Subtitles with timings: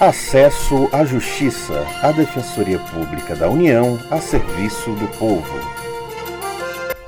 [0.00, 5.58] Acesso à Justiça, a Defensoria Pública da União a serviço do povo.